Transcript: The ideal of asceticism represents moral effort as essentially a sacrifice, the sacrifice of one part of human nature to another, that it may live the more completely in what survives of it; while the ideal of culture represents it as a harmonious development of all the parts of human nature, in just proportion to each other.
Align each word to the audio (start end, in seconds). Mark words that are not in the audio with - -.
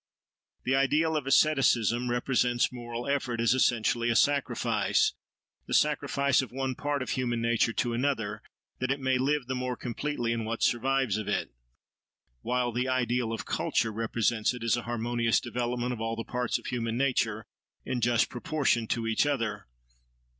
The 0.63 0.73
ideal 0.75 1.15
of 1.15 1.27
asceticism 1.27 2.09
represents 2.09 2.71
moral 2.71 3.07
effort 3.07 3.39
as 3.39 3.53
essentially 3.53 4.09
a 4.09 4.15
sacrifice, 4.15 5.13
the 5.67 5.75
sacrifice 5.75 6.41
of 6.41 6.51
one 6.51 6.73
part 6.73 7.03
of 7.03 7.11
human 7.11 7.39
nature 7.39 7.71
to 7.73 7.93
another, 7.93 8.41
that 8.79 8.89
it 8.89 8.99
may 8.99 9.19
live 9.19 9.45
the 9.45 9.53
more 9.53 9.77
completely 9.77 10.31
in 10.33 10.43
what 10.43 10.63
survives 10.63 11.17
of 11.17 11.27
it; 11.27 11.51
while 12.41 12.71
the 12.71 12.87
ideal 12.87 13.31
of 13.31 13.45
culture 13.45 13.93
represents 13.93 14.55
it 14.55 14.63
as 14.63 14.75
a 14.75 14.81
harmonious 14.89 15.39
development 15.39 15.93
of 15.93 16.01
all 16.01 16.15
the 16.15 16.23
parts 16.23 16.57
of 16.57 16.65
human 16.65 16.97
nature, 16.97 17.45
in 17.85 18.01
just 18.01 18.27
proportion 18.27 18.87
to 18.87 19.05
each 19.05 19.27
other. 19.27 19.67